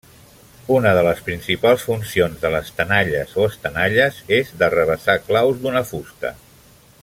Una 0.75 0.93
de 0.99 1.03
les 1.07 1.19
principals 1.27 1.83
funcions 1.89 2.41
de 2.45 2.51
les 2.55 2.71
tenalles 2.79 3.37
o 3.43 3.45
estenalles 3.51 4.19
és 4.41 4.51
d'arrabassar 4.63 5.21
claus 5.29 5.61
d'una 5.67 5.85
fusta. 5.95 6.35